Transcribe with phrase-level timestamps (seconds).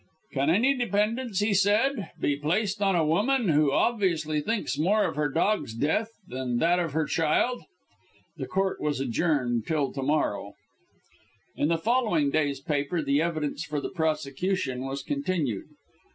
[0.31, 5.15] "Can any dependence," he said, "be placed on a woman, who obviously thinks more of
[5.15, 7.61] her dog's death than that of her child!"
[8.37, 10.53] The Court was adjourned till to morrow.
[11.55, 15.65] In the following day's paper, the evidence for the prosecution was continued.